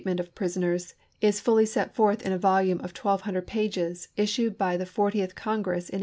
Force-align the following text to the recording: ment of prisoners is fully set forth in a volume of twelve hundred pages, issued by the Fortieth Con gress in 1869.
ment 0.03 0.19
of 0.19 0.33
prisoners 0.33 0.95
is 1.21 1.39
fully 1.39 1.63
set 1.63 1.93
forth 1.93 2.25
in 2.25 2.31
a 2.31 2.37
volume 2.39 2.79
of 2.81 2.91
twelve 2.91 3.21
hundred 3.21 3.45
pages, 3.45 4.07
issued 4.17 4.57
by 4.57 4.75
the 4.75 4.83
Fortieth 4.83 5.35
Con 5.35 5.61
gress 5.61 5.89
in 5.89 5.97
1869. 5.99 5.99